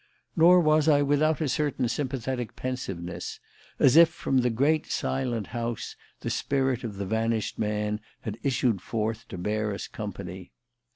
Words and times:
Nor 0.35 0.61
was 0.61 0.87
I 0.87 1.03
without 1.03 1.41
a 1.41 1.47
certain 1.47 1.87
sympathetic 1.87 2.55
pensiveness; 2.55 3.39
as 3.77 3.95
if, 3.95 4.09
from 4.09 4.39
the 4.39 4.49
great, 4.49 4.87
silent 4.87 5.45
house, 5.53 5.95
the 6.21 6.31
spirit 6.31 6.83
of 6.83 6.95
the 6.95 7.05
vanished 7.05 7.59
man 7.59 7.99
had 8.21 8.39
issued 8.41 8.81
forth 8.81 9.27
to 9.27 9.37
bear 9.37 9.71
us 9.71 9.87
company. 9.87 10.53